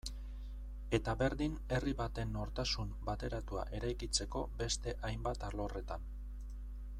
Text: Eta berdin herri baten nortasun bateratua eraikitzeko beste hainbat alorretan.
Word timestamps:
Eta 0.97 1.13
berdin 1.19 1.57
herri 1.75 1.93
baten 1.99 2.33
nortasun 2.37 2.95
bateratua 3.11 3.67
eraikitzeko 3.81 4.43
beste 4.63 4.97
hainbat 5.11 5.47
alorretan. 5.51 6.11